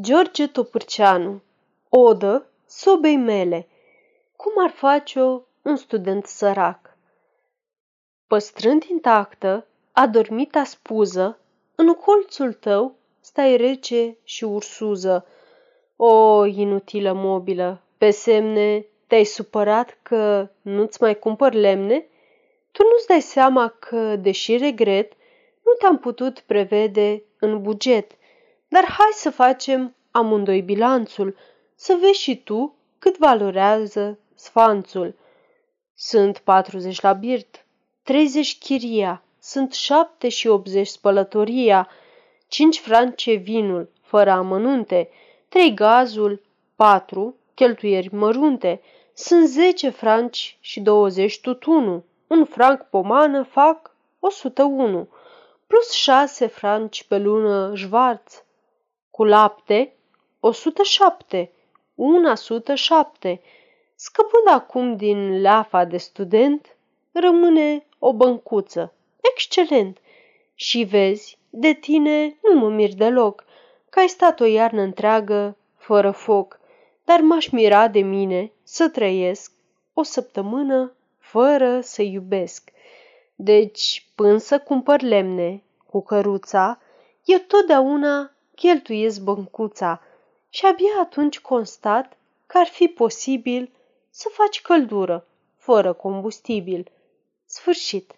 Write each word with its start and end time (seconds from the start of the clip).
George 0.00 0.46
Topârceanu 0.46 1.40
Odă 1.88 2.46
sobei 2.66 3.16
mele 3.16 3.68
Cum 4.36 4.52
ar 4.64 4.70
face-o 4.70 5.40
un 5.62 5.76
student 5.76 6.26
sărac? 6.26 6.96
Păstrând 8.26 8.82
intactă 8.82 9.66
adormita 9.92 10.64
spuză, 10.64 11.38
În 11.74 11.92
colțul 11.92 12.52
tău 12.52 12.94
stai 13.20 13.56
rece 13.56 14.16
și 14.24 14.44
ursuză. 14.44 15.26
O, 15.96 16.44
inutilă 16.44 17.12
mobilă, 17.12 17.82
pe 17.98 18.10
semne 18.10 18.86
te-ai 19.06 19.24
supărat 19.24 19.98
că 20.02 20.48
nu-ți 20.62 21.02
mai 21.02 21.18
cumpăr 21.18 21.52
lemne? 21.52 22.06
Tu 22.70 22.82
nu-ți 22.82 23.06
dai 23.06 23.20
seama 23.20 23.68
că, 23.68 24.16
deși 24.16 24.56
regret, 24.56 25.12
nu 25.64 25.72
te-am 25.78 25.98
putut 25.98 26.40
prevede 26.40 27.22
în 27.38 27.62
buget– 27.62 28.12
dar 28.74 28.84
hai 28.84 29.10
să 29.12 29.30
facem 29.30 29.94
amândoi 30.10 30.62
bilanțul, 30.62 31.36
să 31.74 31.98
vezi 32.00 32.20
și 32.20 32.42
tu 32.42 32.74
cât 32.98 33.18
valorează 33.18 34.18
sfanțul. 34.34 35.14
Sunt 35.94 36.38
40 36.38 37.00
la 37.00 37.12
birt, 37.12 37.64
30 38.02 38.58
chiria, 38.58 39.22
sunt 39.40 39.72
7 39.72 40.28
și 40.28 40.48
80 40.48 40.86
spălătoria, 40.86 41.88
5 42.48 42.78
france 42.80 43.32
vinul, 43.34 43.90
fără 44.02 44.30
amănunte, 44.30 45.08
3 45.48 45.74
gazul, 45.74 46.42
4 46.76 47.34
cheltuieri 47.54 48.14
mărunte, 48.14 48.80
sunt 49.12 49.48
10 49.48 49.90
franci 49.90 50.56
și 50.60 50.80
20 50.80 51.40
tutunul, 51.40 52.02
un 52.26 52.44
franc 52.44 52.82
pomană 52.82 53.42
fac 53.42 53.96
101, 54.20 55.08
plus 55.66 55.90
6 55.90 56.46
franci 56.46 57.04
pe 57.04 57.18
lună 57.18 57.72
jvarț, 57.74 58.42
cu 59.14 59.24
lapte 59.24 59.92
107, 60.40 61.50
una 61.94 62.30
107. 62.30 63.40
Scăpând 63.94 64.48
acum 64.50 64.96
din 64.96 65.40
leafa 65.40 65.84
de 65.84 65.96
student, 65.96 66.76
rămâne 67.12 67.86
o 67.98 68.12
băncuță. 68.12 68.92
Excelent! 69.20 69.98
Și 70.54 70.82
vezi, 70.82 71.38
de 71.50 71.72
tine 71.72 72.38
nu 72.42 72.58
mă 72.58 72.68
mir 72.68 72.94
deloc, 72.94 73.44
că 73.90 73.98
ai 73.98 74.08
stat 74.08 74.40
o 74.40 74.44
iarnă 74.44 74.80
întreagă 74.80 75.56
fără 75.76 76.10
foc, 76.10 76.60
dar 77.04 77.20
m-aș 77.20 77.48
mira 77.48 77.88
de 77.88 78.00
mine 78.00 78.52
să 78.62 78.88
trăiesc 78.88 79.52
o 79.92 80.02
săptămână 80.02 80.92
fără 81.18 81.80
să 81.80 82.02
iubesc. 82.02 82.70
Deci, 83.34 84.06
până 84.14 84.38
să 84.38 84.58
cumpăr 84.58 85.00
lemne 85.00 85.62
cu 85.86 86.02
căruța, 86.02 86.78
eu 87.24 87.38
totdeauna 87.38 88.33
cheltuiesc 88.54 89.20
băncuța 89.20 90.02
și 90.48 90.66
abia 90.66 91.00
atunci 91.00 91.40
constat 91.40 92.16
că 92.46 92.58
ar 92.58 92.66
fi 92.66 92.86
posibil 92.86 93.70
să 94.10 94.28
faci 94.32 94.60
căldură, 94.62 95.26
fără 95.56 95.92
combustibil. 95.92 96.90
Sfârșit. 97.46 98.14